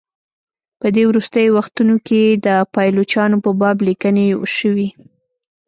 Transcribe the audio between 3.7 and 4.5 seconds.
لیکني